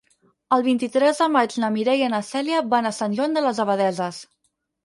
[0.55, 3.63] El vint-i-tres de maig na Mireia i na Cèlia van a Sant Joan de les
[3.67, 4.25] Abadesses.